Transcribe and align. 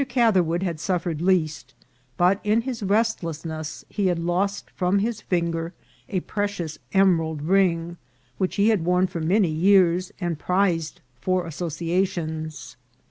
Catherwood 0.09 0.63
had 0.63 0.79
suffered 0.79 1.21
least, 1.21 1.75
but 2.17 2.39
in 2.43 2.61
his 2.61 2.81
restlessness 2.81 3.85
he 3.87 4.07
had 4.07 4.17
lost 4.17 4.71
from 4.71 4.97
his 4.97 5.21
finger 5.21 5.75
a 6.09 6.21
precious 6.21 6.79
emerald 6.91 7.43
ring, 7.43 7.97
which 8.39 8.55
he 8.55 8.69
had 8.69 8.83
worn 8.83 9.05
for 9.05 9.19
many 9.21 9.49
years, 9.49 10.11
and 10.19 10.39
prized 10.39 11.01
for 11.19 11.45
associations. 11.45 12.77